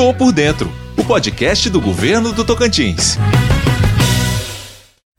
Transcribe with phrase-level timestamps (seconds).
[0.00, 3.18] Tô por Dentro, o podcast do governo do Tocantins.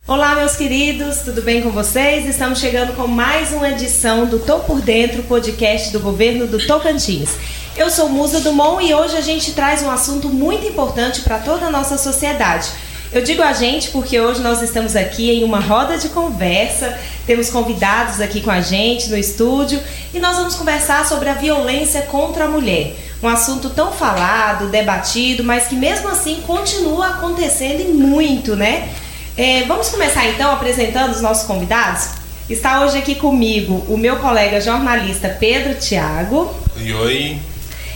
[0.08, 2.25] Olá, meus queridos, tudo bem com vocês?
[2.25, 7.30] Estamos chegando com mais uma edição do Tô por Dentro, podcast do governo do Tocantins.
[7.78, 11.68] Eu sou Musa Dumont e hoje a gente traz um assunto muito importante para toda
[11.68, 12.68] a nossa sociedade.
[13.13, 17.52] Eu digo a gente porque hoje nós estamos aqui em uma roda de conversa, temos
[17.52, 19.79] convidados aqui com a gente no estúdio
[20.11, 23.11] e nós vamos conversar sobre a violência contra a mulher.
[23.22, 28.90] Um assunto tão falado, debatido, mas que mesmo assim continua acontecendo e muito, né?
[29.38, 32.09] É, vamos começar então apresentando os nossos convidados?
[32.50, 36.54] Está hoje aqui comigo o meu colega jornalista Pedro Tiago.
[36.76, 37.40] Oi, oi.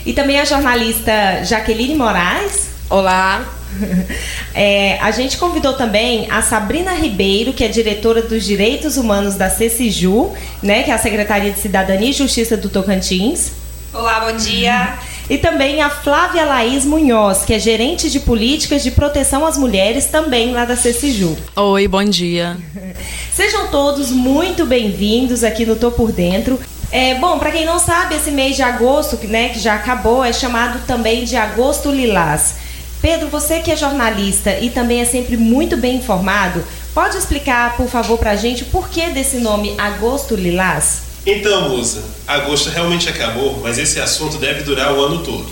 [0.05, 2.70] E também a jornalista Jaqueline Moraes.
[2.90, 3.46] Olá.
[4.57, 9.49] É, a gente convidou também a Sabrina Ribeiro, que é diretora dos Direitos Humanos da
[9.49, 13.52] CECIJU, né, que é a Secretaria de Cidadania e Justiça do Tocantins.
[13.91, 14.98] Olá, bom dia.
[15.27, 20.05] E também a Flávia Laís Munhoz, que é gerente de políticas de proteção às mulheres,
[20.05, 21.35] também lá da CECIJU.
[21.55, 22.55] Oi, bom dia.
[23.34, 26.59] Sejam todos muito bem-vindos aqui no Tô Por Dentro.
[26.91, 30.32] É, bom, para quem não sabe, esse mês de agosto, né, que já acabou, é
[30.32, 32.57] chamado também de Agosto Lilás.
[33.01, 37.87] Pedro, você que é jornalista e também é sempre muito bem informado, pode explicar, por
[37.87, 41.15] favor, para a gente o porquê desse nome Agosto Lilás?
[41.26, 45.49] Então, Musa, agosto realmente acabou, mas esse assunto deve durar o ano todo.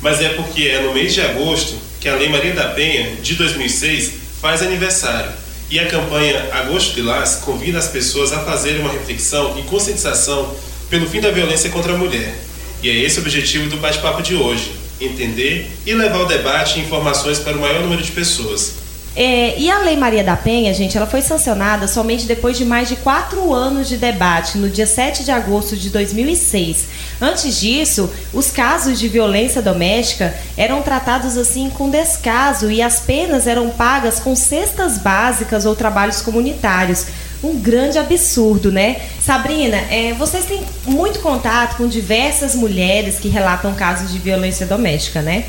[0.00, 3.34] Mas é porque é no mês de agosto que a Lei Maria da Penha, de
[3.36, 5.32] 2006, faz aniversário.
[5.70, 10.54] E a campanha Agosto Lilás convida as pessoas a fazerem uma reflexão e conscientização
[10.90, 12.34] pelo fim da violência contra a mulher.
[12.82, 16.82] E é esse o objetivo do bate-papo de hoje: entender e levar o debate e
[16.82, 18.74] informações para o maior número de pessoas.
[19.16, 22.88] É, e a Lei Maria da Penha, gente, ela foi sancionada somente depois de mais
[22.88, 26.86] de quatro anos de debate, no dia 7 de agosto de 2006.
[27.20, 33.46] Antes disso, os casos de violência doméstica eram tratados assim com descaso e as penas
[33.46, 37.06] eram pagas com cestas básicas ou trabalhos comunitários.
[37.42, 38.96] Um grande absurdo, né?
[39.20, 45.22] Sabrina, é, vocês têm muito contato com diversas mulheres que relatam casos de violência doméstica,
[45.22, 45.44] né?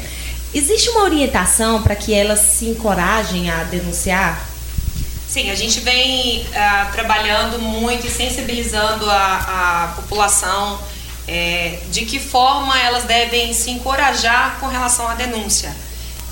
[0.55, 4.41] Existe uma orientação para que elas se encorajem a denunciar?
[5.27, 10.79] Sim, a gente vem uh, trabalhando muito e sensibilizando a, a população
[11.27, 15.75] é, de que forma elas devem se encorajar com relação à denúncia.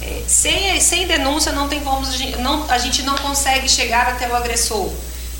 [0.01, 2.07] É, sem, sem denúncia não tem como
[2.39, 4.89] não, a gente não consegue chegar até o agressor.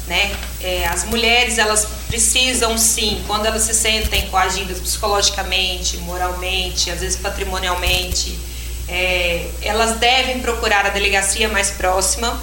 [0.07, 0.35] Né?
[0.59, 7.15] É, as mulheres elas precisam sim, quando elas se sentem coagidas psicologicamente, moralmente, às vezes
[7.15, 8.38] patrimonialmente,
[8.94, 12.40] é, elas devem procurar a delegacia mais próxima.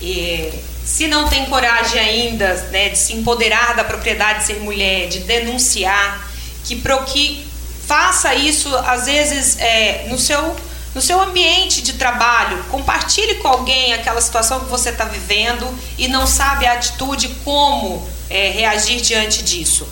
[0.00, 0.52] E,
[0.84, 5.20] se não tem coragem ainda né, de se empoderar da propriedade de ser mulher, de
[5.20, 6.30] denunciar,
[6.64, 7.44] que, pro, que
[7.86, 10.56] faça isso, às vezes, é, no, seu,
[10.94, 12.64] no seu ambiente de trabalho.
[12.70, 15.66] Compartilhe com alguém aquela situação que você está vivendo
[15.98, 19.88] e não sabe a atitude, como é, reagir diante disso.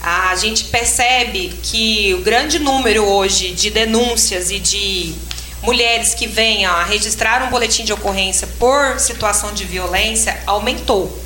[0.00, 5.14] A gente percebe que o grande número hoje de denúncias e de
[5.62, 11.24] mulheres que venham a registrar um boletim de ocorrência por situação de violência aumentou.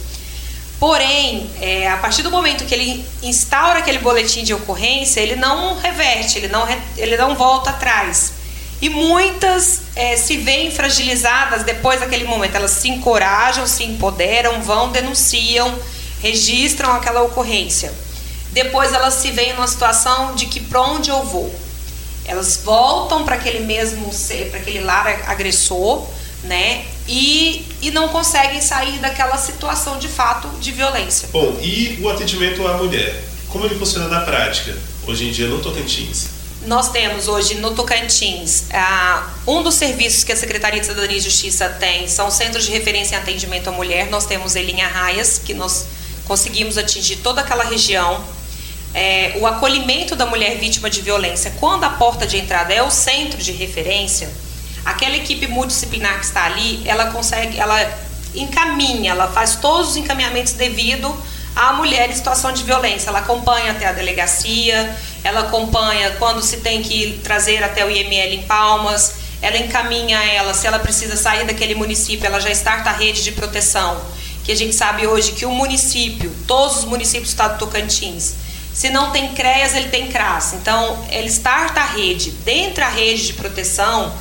[0.79, 5.77] Porém, é, a partir do momento que ele instaura aquele boletim de ocorrência, ele não
[5.79, 6.67] reverte, ele não,
[6.97, 8.33] ele não volta atrás.
[8.81, 12.55] E muitas é, se veem fragilizadas depois daquele momento.
[12.55, 15.79] Elas se encorajam, se empoderam, vão, denunciam,
[16.23, 17.93] registram aquela ocorrência.
[18.53, 21.55] Depois elas se veem numa situação de que para onde eu vou?
[22.25, 24.11] Elas voltam para aquele mesmo
[24.51, 26.07] para aquele lar agressor,
[26.45, 26.85] né?
[27.09, 31.29] E, e não conseguem sair daquela situação de fato de violência.
[31.33, 33.25] Bom, e o atendimento à mulher?
[33.49, 36.29] Como ele funciona na prática, hoje em dia no Tocantins?
[36.67, 41.21] Nós temos hoje no Tocantins uh, um dos serviços que a Secretaria de Cidadania e
[41.21, 44.11] Justiça tem são centros de referência em atendimento à mulher.
[44.11, 45.87] Nós temos ele em Arraias, que nós
[46.27, 48.23] conseguimos atingir toda aquela região
[48.95, 52.91] é, o acolhimento da mulher vítima de violência, quando a porta de entrada é o
[52.91, 54.31] centro de referência,
[54.85, 57.79] aquela equipe multidisciplinar que está ali, ela consegue, ela
[58.35, 61.15] encaminha, ela faz todos os encaminhamentos devido
[61.55, 63.11] à mulher em situação de violência.
[63.11, 68.35] Ela acompanha até a delegacia, ela acompanha quando se tem que trazer até o IML
[68.35, 72.93] em Palmas, ela encaminha ela, se ela precisa sair daquele município, ela já starta a
[72.93, 74.01] rede de proteção.
[74.45, 78.35] Que a gente sabe hoje que o município, todos os municípios do estado do Tocantins,
[78.73, 80.55] se não tem CREAS, ele tem CRAS.
[80.55, 82.31] Então, ele starta a rede.
[82.31, 84.13] Dentro da rede de proteção,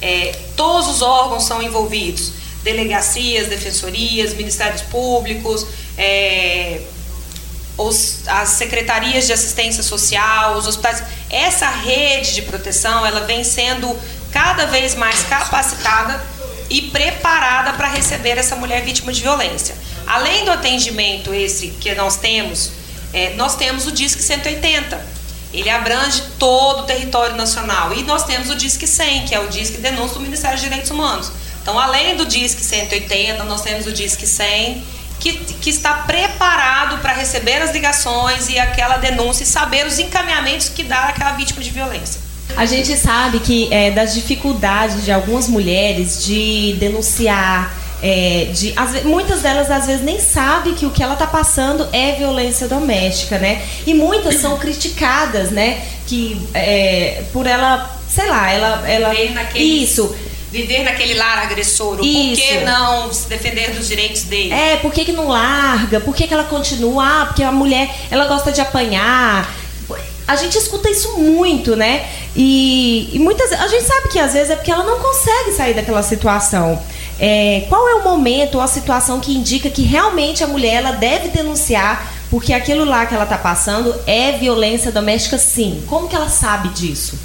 [0.00, 2.32] é, todos os órgãos são envolvidos.
[2.62, 5.66] Delegacias, defensorias, ministérios públicos,
[5.96, 6.80] é,
[7.76, 11.02] os, as secretarias de assistência social, os hospitais.
[11.28, 13.96] Essa rede de proteção, ela vem sendo
[14.32, 16.22] cada vez mais capacitada
[16.68, 19.74] e preparada para receber essa mulher vítima de violência.
[20.06, 22.72] Além do atendimento esse que nós temos,
[23.16, 25.16] é, nós temos o Disque 180.
[25.50, 27.94] Ele abrange todo o território nacional.
[27.94, 30.90] E nós temos o Disque 100, que é o Disque Denúncia do Ministério dos Direitos
[30.90, 31.32] Humanos.
[31.62, 34.84] Então, além do Disque 180, nós temos o Disque 100,
[35.18, 40.68] que, que está preparado para receber as ligações e aquela denúncia e saber os encaminhamentos
[40.68, 42.20] que dá aquela vítima de violência.
[42.54, 49.02] A gente sabe que é, das dificuldades de algumas mulheres de denunciar, é, de, as,
[49.04, 53.38] muitas delas às vezes nem sabem que o que ela está passando é violência doméstica,
[53.38, 53.62] né?
[53.86, 55.82] E muitas são criticadas, né?
[56.06, 60.14] Que é, por ela, sei lá, ela, ela naquele, isso
[60.52, 64.52] viver naquele lar agressor, por que não se defender dos direitos dele?
[64.52, 66.00] É, por que, que não larga?
[66.00, 67.22] Por que, que ela continua?
[67.22, 69.54] Ah, porque a mulher ela gosta de apanhar
[70.26, 72.04] a gente escuta isso muito, né?
[72.34, 75.74] E, e, muitas a gente sabe que às vezes é porque ela não consegue sair
[75.74, 76.82] daquela situação.
[77.18, 80.92] É, qual é o momento ou a situação que indica que realmente a mulher ela
[80.92, 85.82] deve denunciar porque aquilo lá que ela está passando é violência doméstica, sim?
[85.86, 87.18] Como que ela sabe disso?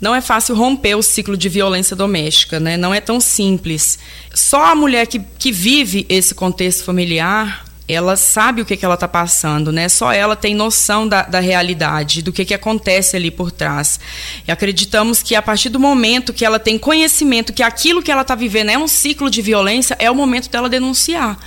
[0.00, 2.76] Não é fácil romper o ciclo de violência doméstica, né?
[2.76, 3.98] Não é tão simples.
[4.34, 8.94] Só a mulher que, que vive esse contexto familiar ela sabe o que, que ela
[8.94, 9.88] está passando, né?
[9.88, 13.98] Só ela tem noção da, da realidade, do que, que acontece ali por trás.
[14.46, 18.22] E acreditamos que a partir do momento que ela tem conhecimento que aquilo que ela
[18.22, 21.38] está vivendo é um ciclo de violência, é o momento dela denunciar.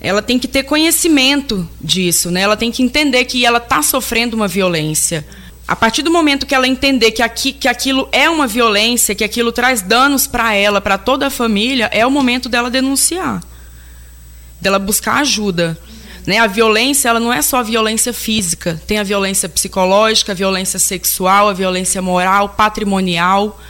[0.00, 2.40] Ela tem que ter conhecimento disso, né?
[2.40, 5.26] Ela tem que entender que ela está sofrendo uma violência.
[5.66, 9.22] A partir do momento que ela entender que, aqui, que aquilo é uma violência, que
[9.22, 13.40] aquilo traz danos para ela, para toda a família, é o momento dela denunciar
[14.62, 15.76] dela buscar ajuda.
[16.24, 16.38] Né?
[16.38, 20.78] A violência ela não é só a violência física, tem a violência psicológica, a violência
[20.78, 23.60] sexual, a violência moral, patrimonial.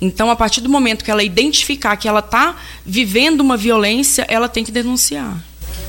[0.00, 4.48] Então, a partir do momento que ela identificar que ela está vivendo uma violência, ela
[4.48, 5.34] tem que denunciar.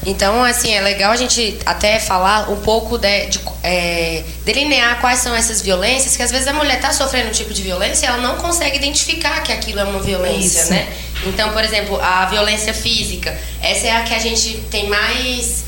[0.05, 5.19] Então, assim, é legal a gente até falar um pouco de, de é, delinear quais
[5.19, 8.09] são essas violências, que às vezes a mulher está sofrendo um tipo de violência e
[8.09, 10.69] ela não consegue identificar que aquilo é uma violência, Isso.
[10.69, 10.87] né?
[11.25, 15.65] Então, por exemplo, a violência física, essa é a que a gente tem mais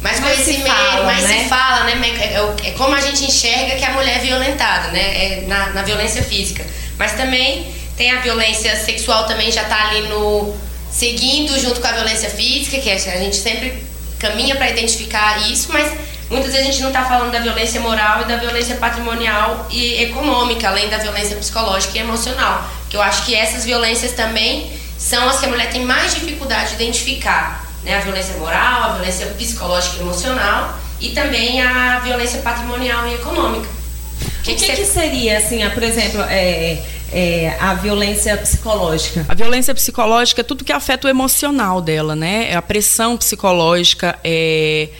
[0.00, 1.42] mais, mais conhecimento, se fala, mais né?
[1.42, 1.92] se fala, né?
[2.18, 5.00] É, é, como a gente enxerga que a mulher é violentada, né?
[5.00, 6.64] É na, na violência física.
[6.98, 10.54] Mas também tem a violência sexual também já está ali no
[10.90, 13.84] seguindo junto com a violência física, que a gente sempre
[14.18, 15.92] caminha para identificar isso, mas
[16.28, 20.02] muitas vezes a gente não está falando da violência moral e da violência patrimonial e
[20.02, 22.68] econômica, além da violência psicológica e emocional.
[22.88, 26.68] Que eu acho que essas violências também são as que a mulher tem mais dificuldade
[26.68, 27.66] de identificar.
[27.82, 27.96] Né?
[27.96, 33.66] A violência moral, a violência psicológica e emocional e também a violência patrimonial e econômica.
[33.66, 39.24] O que, que, que, que seria, assim, por exemplo, é, é, a violência psicológica?
[39.26, 42.50] A violência psicológica é tudo que afeta o emocional dela, né?
[42.50, 44.90] É a pressão psicológica, é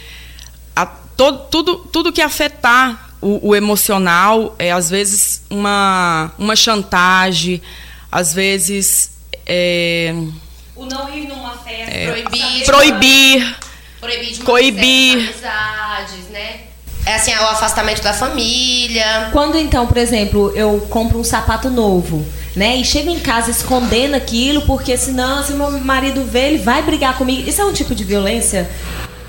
[0.75, 7.61] a, to, tudo, tudo que afetar o, o, emocional, é às vezes uma, uma chantagem,
[8.11, 9.20] às vezes.
[9.47, 10.15] É,
[10.77, 12.65] o não ir numa festa, é, proibir.
[12.65, 13.57] Proibir.
[14.01, 15.19] Proibir de coibir.
[15.19, 16.61] amizades, né?
[17.05, 19.31] É assim, é o afastamento da família.
[19.33, 22.77] Quando então, por exemplo, eu compro um sapato novo, né?
[22.77, 27.17] E chego em casa escondendo aquilo, porque senão, se meu marido vê, ele vai brigar
[27.17, 27.49] comigo.
[27.49, 28.71] Isso é um tipo de violência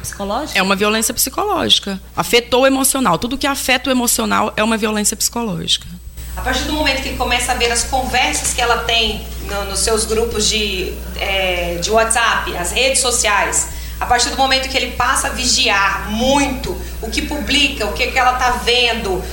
[0.02, 0.60] psicológica?
[0.60, 2.00] É uma violência psicológica.
[2.16, 3.18] Afetou o emocional.
[3.18, 5.88] Tudo que afeta o emocional é uma violência psicológica.
[6.36, 9.66] A partir do momento que ele começa a ver as conversas que ela tem no,
[9.66, 13.68] nos seus grupos de, é, de WhatsApp, as redes sociais,
[14.00, 18.08] a partir do momento que ele passa a vigiar muito o que publica, o que,
[18.08, 19.24] que ela está vendo.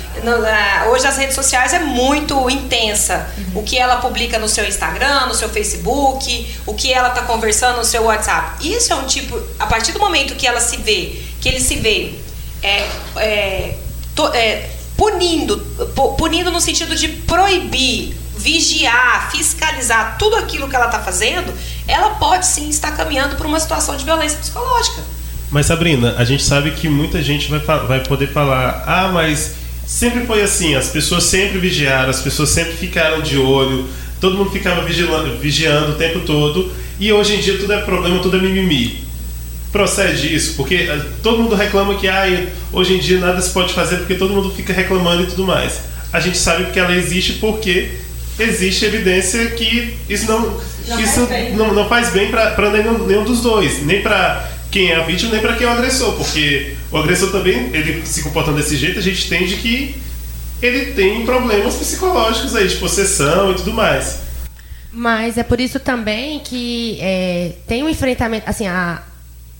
[0.90, 3.30] Hoje as redes sociais é muito intensa.
[3.38, 3.60] Uhum.
[3.60, 7.78] O que ela publica no seu Instagram, no seu Facebook, o que ela está conversando
[7.78, 8.68] no seu WhatsApp.
[8.68, 9.40] Isso é um tipo.
[9.58, 12.16] A partir do momento que ela se vê, que ele se vê
[12.62, 13.74] é, é,
[14.14, 15.56] to, é, punindo,
[16.18, 21.52] punindo no sentido de proibir vigiar, fiscalizar tudo aquilo que ela está fazendo,
[21.86, 25.02] ela pode sim estar caminhando para uma situação de violência psicológica.
[25.50, 29.54] Mas Sabrina, a gente sabe que muita gente vai, vai poder falar: ah, mas
[29.86, 33.88] sempre foi assim, as pessoas sempre vigiaram, as pessoas sempre ficaram de olho,
[34.20, 38.20] todo mundo ficava vigilando, vigiando o tempo todo, e hoje em dia tudo é problema,
[38.20, 39.08] tudo é mimimi.
[39.72, 42.24] Procede isso, porque eh, todo mundo reclama que ah,
[42.72, 45.80] hoje em dia nada se pode fazer porque todo mundo fica reclamando e tudo mais.
[46.12, 47.90] A gente sabe que ela existe porque
[48.38, 53.24] existe evidência que isso não, não isso faz não, não, faz bem para nenhum, nenhum
[53.24, 56.74] dos dois, nem para quem é a vítima nem para quem é o agressor, porque
[56.90, 59.94] o agressor também, ele se comportando desse jeito, a gente entende que
[60.60, 64.20] ele tem problemas psicológicos aí, de possessão e tudo mais.
[64.90, 69.02] Mas é por isso também que é, tem um enfrentamento, assim, a,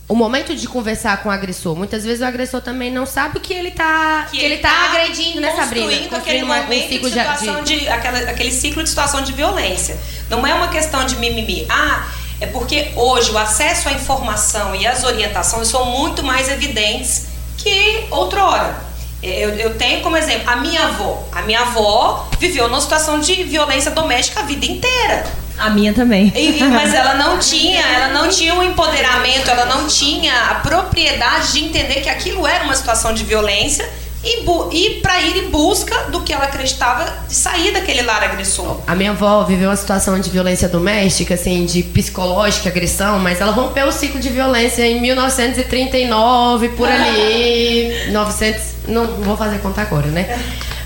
[0.08, 1.76] o momento de conversar com o agressor.
[1.76, 4.70] Muitas vezes o agressor também não sabe o que ele está que, que, ele está
[4.70, 5.86] tá agredindo, né, Sabrina?
[5.86, 9.20] Construindo aquele uma, momento um ciclo de, situação de, de aquela, aquele ciclo de situação
[9.20, 10.00] de violência.
[10.30, 11.66] Não é uma questão de mimimi.
[11.68, 12.08] Ah,
[12.40, 17.26] é porque hoje o acesso à informação e as orientações são muito mais evidentes
[17.58, 18.88] que outrora.
[19.22, 21.28] Eu, eu, tenho como exemplo a minha avó.
[21.32, 25.26] A minha avó viveu numa situação de violência doméstica a vida inteira.
[25.58, 26.32] A minha também.
[26.36, 28.07] E, mas ela não tinha, ela
[28.38, 33.12] tinha um empoderamento, ela não tinha a propriedade de entender que aquilo era uma situação
[33.12, 33.88] de violência
[34.22, 38.80] e, e para ir em busca do que ela acreditava de sair daquele lar agressor.
[38.86, 43.50] A minha avó viveu uma situação de violência doméstica, assim, de psicológica, agressão, mas ela
[43.50, 50.06] rompeu o ciclo de violência em 1939, por ali, 900, não vou fazer conta agora,
[50.06, 50.38] né?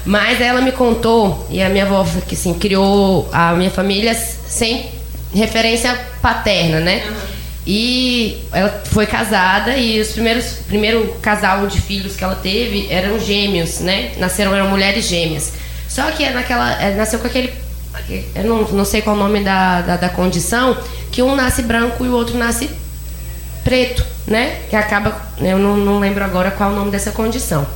[0.06, 4.90] Mas ela me contou, e a minha avó, que assim, criou a minha família sem
[5.35, 7.04] referência paterna, né?
[7.06, 7.32] Uhum.
[7.66, 13.21] E ela foi casada e os primeiros primeiro casal de filhos que ela teve eram
[13.21, 14.12] gêmeos, né?
[14.19, 15.52] Nasceram eram mulheres gêmeas.
[15.88, 17.52] Só que é naquela é, nasceu com aquele
[18.35, 20.76] eu não, não sei qual o nome da, da, da, condição,
[21.11, 22.71] que um nasce branco e o outro nasce
[23.64, 24.61] preto, né?
[24.69, 27.66] Que acaba, eu não, não lembro agora qual é o nome dessa condição.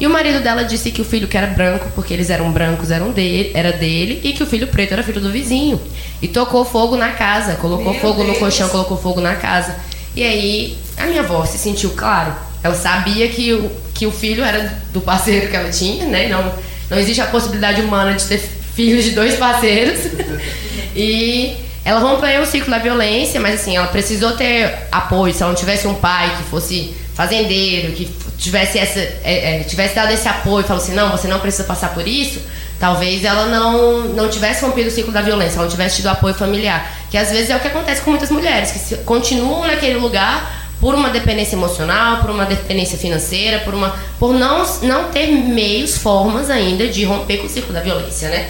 [0.00, 2.90] E o marido dela disse que o filho que era branco, porque eles eram brancos,
[2.90, 5.78] eram dele, era dele, e que o filho preto era filho do vizinho.
[6.22, 8.28] E tocou fogo na casa, colocou Meu fogo Deus.
[8.28, 9.76] no colchão, colocou fogo na casa.
[10.16, 14.42] E aí a minha avó se sentiu, claro, ela sabia que o, que o filho
[14.42, 16.28] era do parceiro que ela tinha, né?
[16.28, 16.50] Não,
[16.88, 18.38] não existe a possibilidade humana de ter
[18.74, 20.00] filhos de dois parceiros.
[20.96, 25.32] e ela rompeu o ciclo da violência, mas assim, ela precisou ter apoio.
[25.32, 28.06] Se ela não tivesse um pai que fosse fazendeiro, que
[28.38, 31.92] tivesse, essa, é, é, tivesse dado esse apoio, falou assim, não, você não precisa passar
[31.94, 32.40] por isso,
[32.78, 36.34] talvez ela não, não tivesse rompido o ciclo da violência, ela não tivesse tido apoio
[36.34, 36.90] familiar.
[37.10, 40.94] Que às vezes é o que acontece com muitas mulheres, que continuam naquele lugar por
[40.94, 46.48] uma dependência emocional, por uma dependência financeira, por uma por não, não ter meios, formas
[46.48, 48.48] ainda de romper com o ciclo da violência, né?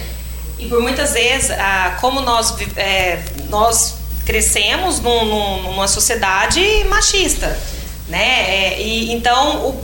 [0.61, 7.59] E por muitas vezes, ah, como nós, é, nós crescemos num, numa sociedade machista,
[8.07, 8.75] né?
[8.75, 9.75] É, e então,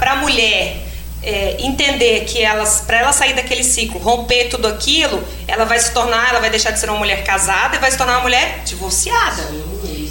[0.00, 0.88] para a mulher
[1.22, 5.92] é, entender que elas, para ela sair daquele ciclo, romper tudo aquilo, ela vai se
[5.92, 8.62] tornar, ela vai deixar de ser uma mulher casada e vai se tornar uma mulher
[8.64, 9.42] divorciada.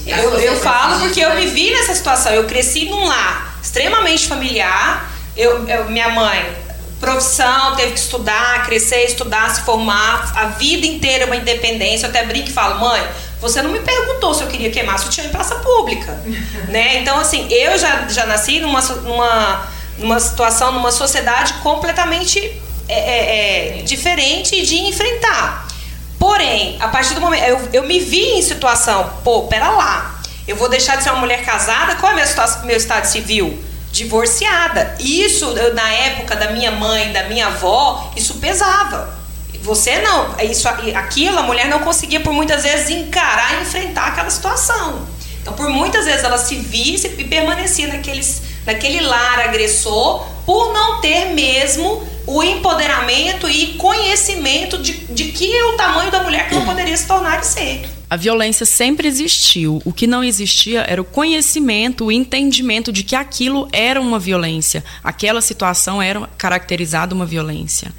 [0.05, 2.31] Eu, eu falo porque eu me vi nessa situação.
[2.33, 5.11] Eu cresci num lar extremamente familiar.
[5.35, 6.43] Eu, eu, minha mãe,
[7.01, 12.05] profissão, teve que estudar, crescer, estudar, se formar, a vida inteira uma independência.
[12.05, 13.05] Eu até brinco e falo, mãe,
[13.41, 16.13] você não me perguntou se eu queria queimar sutiã em praça pública,
[16.69, 16.99] né?
[16.99, 19.67] Então, assim, eu já, já nasci numa, numa,
[19.97, 22.39] numa situação, numa sociedade completamente
[22.87, 25.67] é, é, é, diferente de enfrentar.
[26.19, 27.43] Porém, a partir do momento...
[27.43, 31.19] Eu, eu me vi em situação, pô, pera lá, eu vou deixar de ser uma
[31.19, 32.25] mulher casada, qual é o meu,
[32.65, 33.70] meu estado civil?
[33.91, 34.95] Divorciada.
[34.99, 39.19] Isso, na época da minha mãe, da minha avó, isso pesava.
[39.61, 44.29] Você não, isso, aquilo a mulher não conseguia por muitas vezes encarar e enfrentar aquela
[44.29, 45.07] situação.
[45.41, 51.01] Então, por muitas vezes ela se via e permanecia naqueles, naquele lar agressor por não
[51.01, 56.55] ter mesmo o empoderamento e conhecimento de, de que é o tamanho da mulher que
[56.55, 58.00] ela poderia se tornar e ser.
[58.11, 59.81] A violência sempre existiu.
[59.85, 64.83] O que não existia era o conhecimento, o entendimento de que aquilo era uma violência.
[65.01, 67.89] Aquela situação era caracterizada uma violência.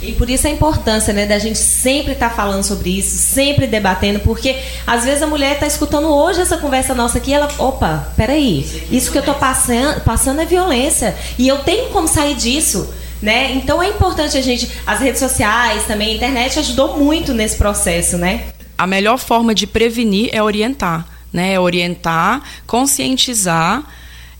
[0.00, 3.66] E por isso a importância, né, da gente sempre estar tá falando sobre isso, sempre
[3.66, 8.14] debatendo, porque às vezes a mulher está escutando hoje essa conversa nossa aqui, ela, opa,
[8.16, 12.94] peraí, isso que eu estou passando, passando é violência e eu tenho como sair disso.
[13.20, 13.52] Né?
[13.52, 18.18] Então é importante a gente, as redes sociais também, a internet ajudou muito nesse processo,
[18.18, 18.53] né?
[18.76, 21.54] A melhor forma de prevenir é orientar, né?
[21.54, 23.84] É orientar, conscientizar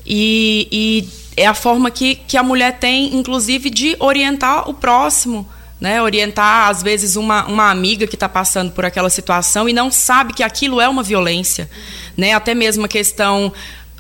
[0.07, 5.49] e, e é a forma que, que a mulher tem, inclusive, de orientar o próximo.
[5.81, 9.91] Né, orientar, às vezes, uma, uma amiga que está passando por aquela situação e não
[9.91, 11.69] sabe que aquilo é uma violência.
[12.17, 12.33] Né?
[12.33, 13.53] Até mesmo a questão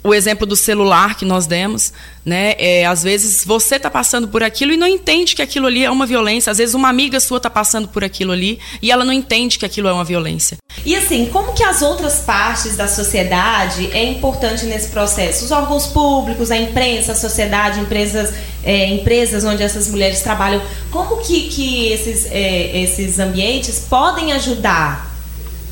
[0.04, 1.90] o exemplo do celular que nós demos,
[2.26, 2.54] né?
[2.58, 5.90] É, às vezes você está passando por aquilo e não entende que aquilo ali é
[5.90, 6.50] uma violência.
[6.50, 9.64] Às vezes uma amiga sua está passando por aquilo ali e ela não entende que
[9.64, 10.58] aquilo é uma violência.
[10.84, 15.46] E assim, como que as outras partes da sociedade é importante nesse processo?
[15.46, 21.16] Os órgãos públicos, a imprensa, a sociedade, empresas, é, empresas onde essas mulheres trabalham, como
[21.22, 25.10] que, que esses, é, esses ambientes podem ajudar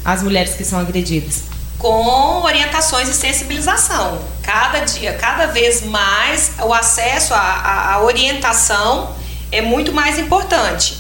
[0.03, 1.53] as mulheres que são agredidas?
[1.83, 4.23] Com orientações e sensibilização.
[4.41, 9.17] Cada dia, cada vez mais, o acesso à, orientação
[9.51, 10.97] é muito mais importante.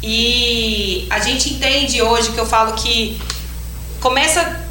[0.00, 3.20] E a gente entende hoje que eu falo que
[4.00, 4.64] começa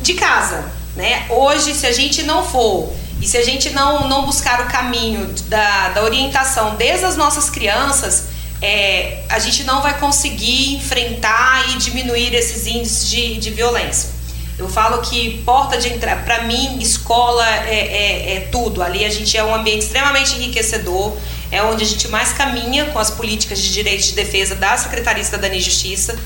[0.00, 0.64] de casa,
[0.96, 1.26] né?
[1.28, 5.26] Hoje, se a gente não for e se a gente não, não buscar o caminho
[5.46, 8.28] da, da orientação desde as nossas crianças,
[8.62, 14.15] é, a gente não vai conseguir enfrentar e diminuir esses índices de, de violência.
[14.58, 18.82] Eu falo que porta de entrada, para mim, escola é, é, é, tudo.
[18.82, 21.14] Ali a gente é um ambiente extremamente enriquecedor,
[21.50, 25.22] é onde a gente mais caminha com as políticas de direitos de defesa da Secretaria
[25.22, 26.18] de Justiça,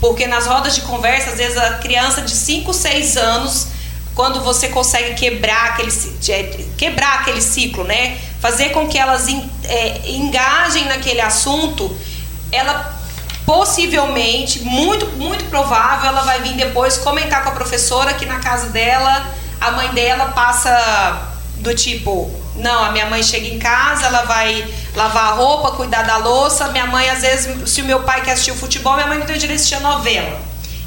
[0.00, 3.68] porque nas rodas de conversa, às vezes a criança de 5, 6 anos,
[4.16, 5.92] quando você consegue quebrar aquele,
[6.76, 8.18] quebrar aquele ciclo, né?
[8.40, 9.26] fazer com que elas
[9.64, 11.96] é, engajem naquele assunto,
[12.52, 12.95] ela
[13.46, 18.70] possivelmente, muito, muito provável, ela vai vir depois comentar com a professora que na casa
[18.70, 19.24] dela,
[19.60, 24.66] a mãe dela passa do tipo, não, a minha mãe chega em casa, ela vai
[24.96, 28.32] lavar a roupa, cuidar da louça, minha mãe, às vezes, se o meu pai quer
[28.32, 30.40] assistir futebol, minha mãe não tem direito de assistir a novela.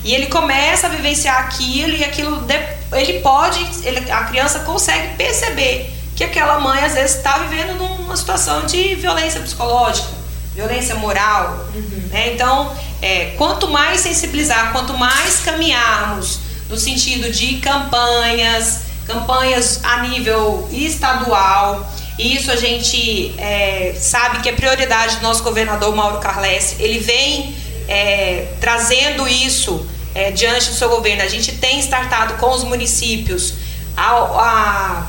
[0.04, 2.46] E ele começa a vivenciar aquilo e aquilo,
[2.92, 8.18] ele pode, ele, a criança consegue perceber que aquela mãe, às vezes, está vivendo numa
[8.18, 10.19] situação de violência psicológica
[10.54, 11.68] violência moral.
[11.74, 12.10] Uhum.
[12.12, 12.34] Né?
[12.34, 16.40] Então, é, quanto mais sensibilizar, quanto mais caminharmos
[16.70, 24.52] no sentido de campanhas, campanhas a nível estadual, isso a gente é, sabe que é
[24.52, 26.76] prioridade do nosso governador Mauro Carles.
[26.78, 27.56] Ele vem
[27.88, 31.24] é, trazendo isso é, diante do seu governo.
[31.24, 33.54] A gente tem startado com os municípios
[33.96, 35.08] a, a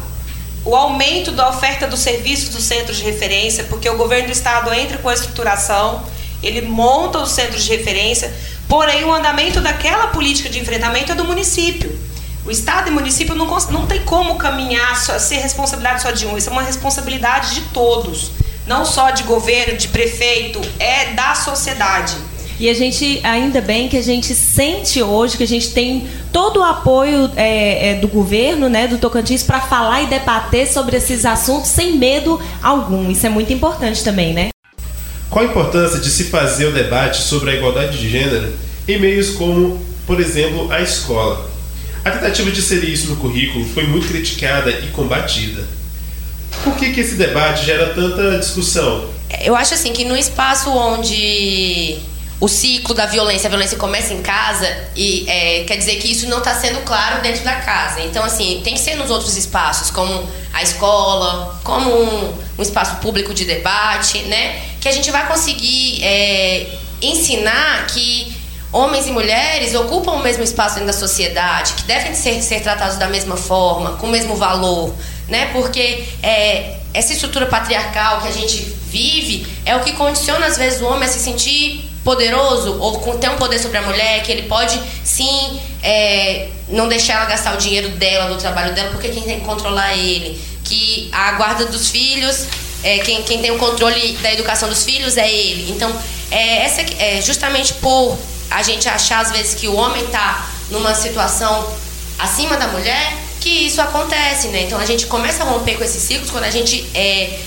[0.64, 4.72] o aumento da oferta dos serviços dos centros de referência, porque o governo do estado
[4.74, 6.04] entra com a estruturação,
[6.42, 8.32] ele monta os centros de referência,
[8.68, 11.98] porém o andamento daquela política de enfrentamento é do município.
[12.44, 16.36] O estado e município não, não tem como caminhar, só, ser responsabilidade só de um,
[16.36, 18.30] isso é uma responsabilidade de todos,
[18.66, 22.16] não só de governo, de prefeito, é da sociedade.
[22.58, 26.60] E a gente, ainda bem que a gente sente hoje que a gente tem todo
[26.60, 31.25] o apoio é, é, do governo, né, do Tocantins, para falar e debater sobre esses
[31.25, 33.10] assuntos sem medo algum.
[33.10, 34.50] Isso é muito importante também, né?
[35.28, 38.52] Qual a importância de se fazer o debate sobre a igualdade de gênero
[38.88, 41.49] em meios como, por exemplo, a escola?
[42.04, 45.62] A tentativa de inserir isso no currículo foi muito criticada e combatida.
[46.64, 49.08] Por que, que esse debate gera tanta discussão?
[49.43, 51.99] Eu acho assim que no espaço onde
[52.40, 56.26] o ciclo da violência, a violência começa em casa e é, quer dizer que isso
[56.26, 58.00] não está sendo claro dentro da casa.
[58.00, 62.96] Então, assim, tem que ser nos outros espaços, como a escola, como um, um espaço
[62.96, 64.62] público de debate, né?
[64.80, 68.34] Que a gente vai conseguir é, ensinar que
[68.72, 72.96] homens e mulheres ocupam o mesmo espaço dentro da sociedade, que devem ser, ser tratados
[72.96, 74.94] da mesma forma, com o mesmo valor,
[75.28, 75.50] né?
[75.52, 78.56] Porque é, essa estrutura patriarcal que a gente
[78.90, 83.28] vive é o que condiciona, às vezes, o homem a se sentir poderoso ou ter
[83.30, 87.58] um poder sobre a mulher, que ele pode sim é, não deixar ela gastar o
[87.58, 90.41] dinheiro dela, do trabalho dela, porque quem tem que controlar é ele.
[90.65, 92.47] Que a guarda dos filhos,
[92.82, 95.71] é, quem, quem tem o controle da educação dos filhos é ele.
[95.71, 95.95] Então,
[96.30, 98.17] é, essa, é justamente por
[98.50, 101.73] a gente achar às vezes que o homem está numa situação
[102.19, 104.63] acima da mulher, que isso acontece, né?
[104.63, 107.39] Então a gente começa a romper com esses ciclos quando a gente é,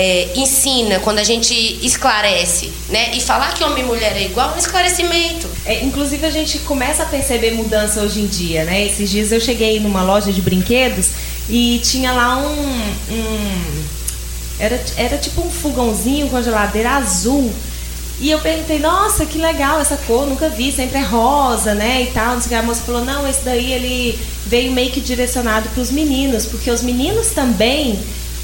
[0.00, 1.52] é, ensina, quando a gente
[1.84, 3.10] esclarece, né?
[3.14, 5.48] E falar que homem e mulher é igual é um esclarecimento.
[5.66, 8.86] É, inclusive a gente começa a perceber mudança hoje em dia, né?
[8.86, 11.08] Esses dias eu cheguei numa loja de brinquedos
[11.50, 13.84] e tinha lá um, um
[14.60, 17.52] era, era tipo um fogãozinho com geladeira azul.
[18.20, 22.02] E eu perguntei, nossa, que legal essa cor, nunca vi, sempre é rosa, né?
[22.02, 22.34] E tal.
[22.34, 25.90] Não sei A moça falou, não, esse daí ele veio meio que direcionado para os
[25.90, 27.98] meninos, porque os meninos também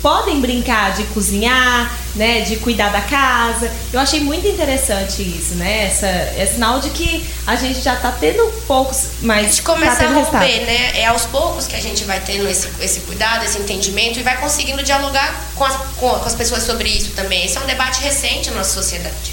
[0.05, 3.73] podem brincar de cozinhar, né, de cuidar da casa.
[3.91, 5.87] Eu achei muito interessante isso, né?
[5.87, 10.05] Essa, é sinal de que a gente já está tendo poucos, mas a gente começa
[10.05, 11.01] tá a romper, né?
[11.01, 14.39] É aos poucos que a gente vai tendo esse, esse cuidado, esse entendimento e vai
[14.39, 17.47] conseguindo dialogar com as, com, com as pessoas sobre isso também.
[17.47, 19.33] Esse é um debate recente na nossa sociedade.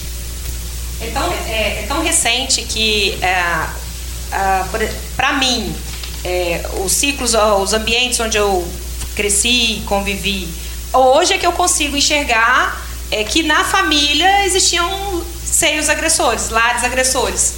[1.02, 3.28] É tão, é, é tão recente que, é,
[4.32, 5.76] é, para mim,
[6.24, 8.66] é, os ciclos, os ambientes onde eu
[9.22, 10.48] cresci, convivi.
[10.92, 12.82] Hoje é que eu consigo enxergar
[13.12, 17.54] é, que na família existiam seios agressores, lares agressores.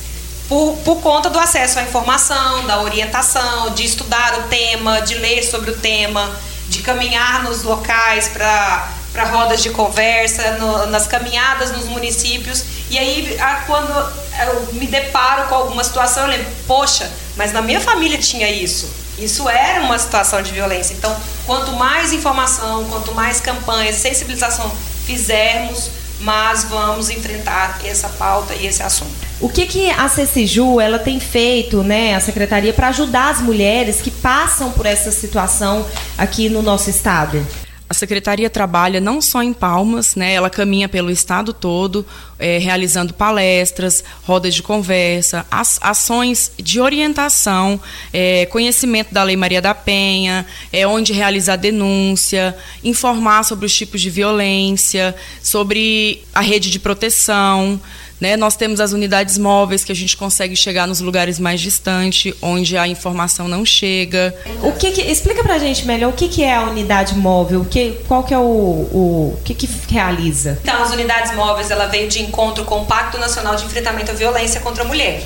[0.49, 5.41] Por, por conta do acesso à informação, da orientação, de estudar o tema, de ler
[5.41, 11.86] sobre o tema, de caminhar nos locais para rodas de conversa, no, nas caminhadas nos
[11.86, 12.65] municípios.
[12.89, 17.62] E aí, a, quando eu me deparo com alguma situação, eu lembro, poxa, mas na
[17.62, 19.02] minha família tinha isso.
[19.17, 20.93] Isso era uma situação de violência.
[20.93, 24.71] Então, quanto mais informação, quanto mais campanhas, sensibilização
[25.06, 29.12] fizermos, mais vamos enfrentar essa pauta e esse assunto.
[29.39, 34.02] O que, que a CCJU ela tem feito, né, a secretaria, para ajudar as mulheres
[34.02, 35.86] que passam por essa situação
[36.17, 37.45] aqui no nosso estado?
[37.93, 42.03] A secretaria trabalha não só em Palmas, né, ela caminha pelo estado todo,
[42.39, 47.79] é, realizando palestras, rodas de conversa, as, ações de orientação,
[48.12, 54.01] é, conhecimento da Lei Maria da Penha, é, onde realizar denúncia, informar sobre os tipos
[54.01, 57.79] de violência, sobre a rede de proteção.
[58.19, 58.38] Né?
[58.38, 62.78] Nós temos as unidades móveis que a gente consegue chegar nos lugares mais distantes, onde
[62.78, 64.34] a informação não chega.
[64.62, 67.62] O que, que explica pra gente melhor o que, que é a unidade móvel?
[67.62, 70.60] O que, qual que é o, o, o que, que realiza?
[70.62, 74.13] Então, as unidades móveis ela veio de encontro com o Pacto Nacional de Enfrentamento à
[74.13, 75.23] Violência contra a Mulher.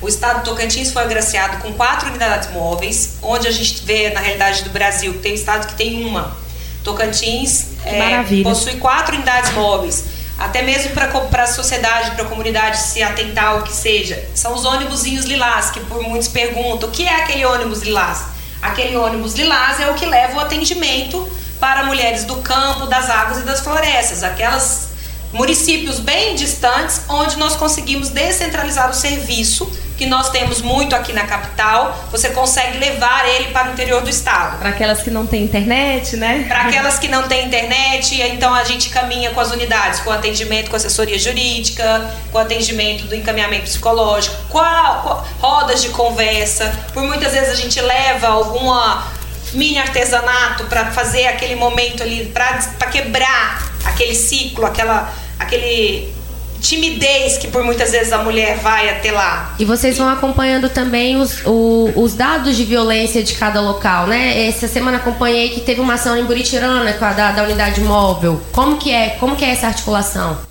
[0.00, 4.20] O estado do Tocantins foi agraciado com quatro unidades móveis, onde a gente vê, na
[4.20, 6.36] realidade do Brasil, tem estado que tem uma.
[6.84, 13.02] Tocantins é, possui quatro unidades móveis até mesmo para a sociedade, para a comunidade se
[13.02, 17.16] atentar ao que seja, são os ônibusinhos lilás, que por muitos perguntam, o que é
[17.16, 18.22] aquele ônibus lilás?
[18.62, 23.38] Aquele ônibus lilás é o que leva o atendimento para mulheres do campo, das águas
[23.38, 24.88] e das florestas, aquelas
[25.32, 31.26] municípios bem distantes onde nós conseguimos descentralizar o serviço que nós temos muito aqui na
[31.26, 34.56] capital, você consegue levar ele para o interior do estado.
[34.58, 36.44] Para aquelas que não têm internet, né?
[36.46, 40.70] Para aquelas que não têm internet, então a gente caminha com as unidades, com atendimento
[40.70, 46.72] com assessoria jurídica, com atendimento do encaminhamento psicológico, com, a, com rodas de conversa.
[46.94, 49.17] Por muitas vezes a gente leva alguma
[49.52, 56.12] mini artesanato para fazer aquele momento ali, para quebrar aquele ciclo, aquela, aquele
[56.60, 59.54] timidez que por muitas vezes a mulher vai até lá.
[59.58, 64.48] E vocês vão acompanhando também os, o, os dados de violência de cada local, né?
[64.48, 68.40] Essa semana acompanhei que teve uma ação em Buritirana com a da, da unidade móvel.
[68.52, 69.10] Como que é?
[69.20, 70.47] Como que é essa articulação?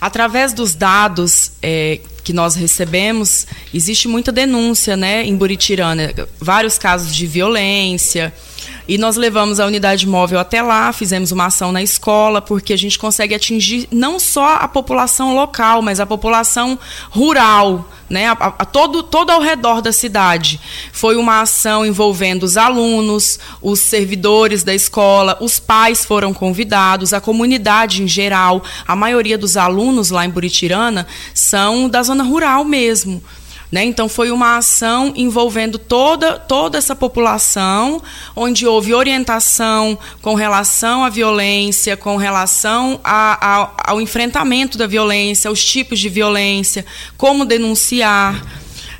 [0.00, 7.14] Através dos dados é, que nós recebemos, existe muita denúncia, né, em Buritirana, vários casos
[7.14, 8.32] de violência.
[8.88, 12.78] E nós levamos a unidade móvel até lá, fizemos uma ação na escola, porque a
[12.78, 16.78] gente consegue atingir não só a população local, mas a população
[17.10, 20.60] rural, né, a, a, todo, todo ao redor da cidade.
[20.92, 27.20] Foi uma ação envolvendo os alunos, os servidores da escola, os pais foram convidados, a
[27.20, 28.62] comunidade em geral.
[28.86, 33.22] A maioria dos alunos lá em Buritirana são da zona rural mesmo.
[33.70, 33.84] Né?
[33.84, 38.00] Então, foi uma ação envolvendo toda, toda essa população,
[38.34, 45.48] onde houve orientação com relação à violência, com relação a, a, ao enfrentamento da violência,
[45.48, 48.44] aos tipos de violência, como denunciar.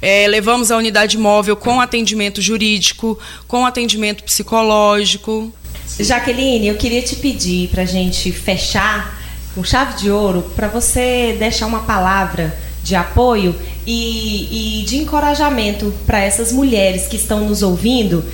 [0.02, 5.52] É, levamos a unidade móvel com atendimento jurídico, com atendimento psicológico.
[5.98, 9.16] Jaqueline, eu queria te pedir para a gente fechar
[9.54, 13.52] com chave de ouro, para você deixar uma palavra de apoio
[13.84, 18.24] e, e de encorajamento para essas mulheres que estão nos ouvindo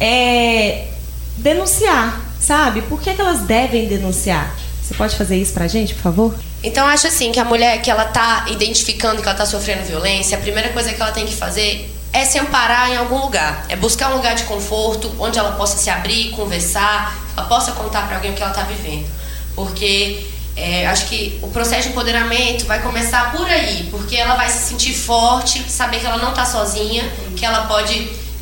[0.00, 0.88] é
[1.36, 2.82] denunciar, sabe?
[2.82, 4.56] Por que, que elas devem denunciar?
[4.82, 6.34] Você pode fazer isso para a gente, por favor?
[6.64, 10.36] Então acho assim que a mulher que ela tá identificando que ela tá sofrendo violência,
[10.36, 13.76] a primeira coisa que ela tem que fazer é se amparar em algum lugar, é
[13.76, 18.16] buscar um lugar de conforto onde ela possa se abrir, conversar, ela possa contar para
[18.16, 19.06] alguém o que ela está vivendo,
[19.54, 24.48] porque é, acho que o processo de empoderamento vai começar por aí, porque ela vai
[24.48, 27.94] se sentir forte, saber que ela não está sozinha, que ela pode,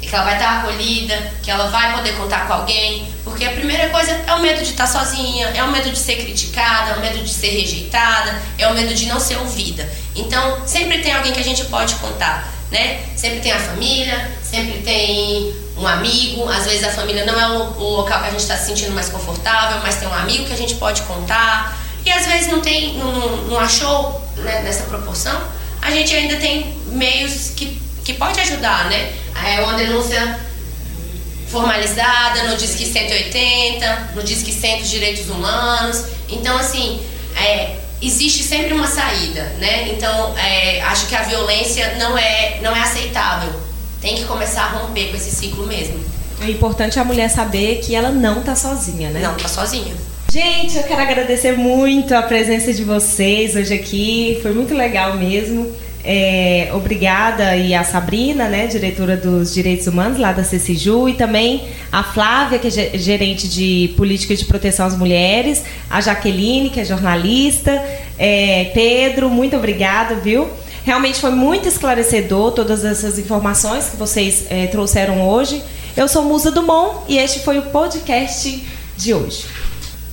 [0.03, 3.89] que ela vai estar acolhida, que ela vai poder contar com alguém, porque a primeira
[3.91, 7.01] coisa é o medo de estar sozinha, é o medo de ser criticada, é o
[7.01, 9.89] medo de ser rejeitada, é o medo de não ser ouvida.
[10.17, 13.05] Então, sempre tem alguém que a gente pode contar, né?
[13.17, 17.79] Sempre tem a família, sempre tem um amigo, às vezes a família não é o,
[17.79, 20.53] o local que a gente está se sentindo mais confortável, mas tem um amigo que
[20.53, 21.79] a gente pode contar.
[22.05, 25.41] E às vezes não tem, não, não achou né, nessa proporção,
[25.83, 29.13] a gente ainda tem meios que, que pode ajudar, né?
[29.45, 30.39] É uma denúncia
[31.49, 36.05] formalizada no Disque 180, no Disque 100 dos Direitos Humanos.
[36.29, 37.01] Então, assim,
[37.37, 39.89] é, existe sempre uma saída, né?
[39.91, 43.53] Então, é, acho que a violência não é, não é aceitável.
[44.01, 46.03] Tem que começar a romper com esse ciclo mesmo.
[46.41, 49.21] É importante a mulher saber que ela não está sozinha, né?
[49.21, 49.95] Não está sozinha.
[50.33, 54.39] Gente, eu quero agradecer muito a presença de vocês hoje aqui.
[54.41, 55.73] Foi muito legal mesmo.
[56.05, 61.65] É, obrigada e a Sabrina, né, diretora dos Direitos Humanos lá da CCJU, e também
[61.91, 66.85] a Flávia, que é gerente de política de proteção às mulheres, a Jaqueline, que é
[66.85, 67.73] jornalista,
[68.17, 70.49] é, Pedro, muito obrigada, viu?
[70.85, 75.61] Realmente foi muito esclarecedor todas essas informações que vocês é, trouxeram hoje.
[75.97, 78.65] Eu sou Musa Dumont e este foi o podcast
[78.97, 79.60] de hoje.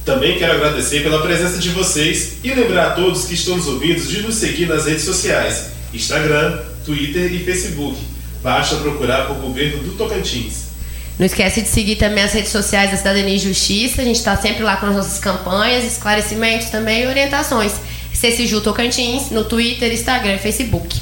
[0.08, 4.00] Também quero agradecer pela presença de vocês e lembrar a todos que estão nos ouvindo
[4.00, 7.98] de nos seguir nas redes sociais: Instagram, Twitter e Facebook.
[8.41, 10.67] Basta procurar por Governo do Tocantins.
[11.20, 14.02] Não esquece de seguir também as redes sociais da Cidadania e Justiça.
[14.02, 17.74] A gente está sempre lá com as nossas campanhas, esclarecimentos também e orientações.
[18.13, 21.02] CCJU Tocantins no Twitter, Instagram e Facebook.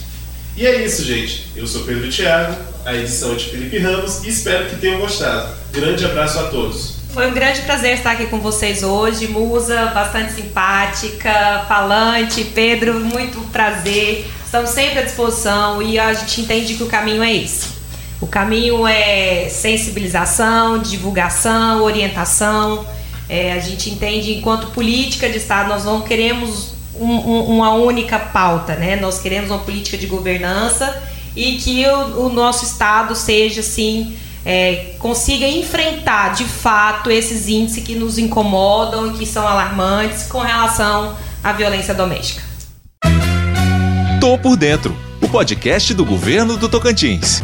[0.57, 1.45] E é isso, gente.
[1.55, 5.55] Eu sou Pedro Thiago, a edição é de Felipe Ramos e espero que tenham gostado.
[5.71, 6.94] Grande abraço a todos.
[7.15, 9.29] Foi um grande prazer estar aqui com vocês hoje.
[9.29, 12.43] Musa, bastante simpática, falante.
[12.43, 14.29] Pedro, muito prazer.
[14.43, 17.69] Estamos sempre à disposição e a gente entende que o caminho é esse.
[18.19, 22.85] O caminho é sensibilização, divulgação, orientação.
[23.29, 28.19] É, a gente entende, enquanto política de Estado, nós não queremos um, um, uma única
[28.19, 28.97] pauta, né?
[28.97, 31.01] Nós queremos uma política de governança
[31.33, 37.83] e que o, o nosso Estado seja, assim, é, consiga enfrentar de fato esses índices
[37.83, 42.43] que nos incomodam e que são alarmantes com relação à violência doméstica.
[44.21, 47.41] Tô por dentro, o podcast do governo do Tocantins.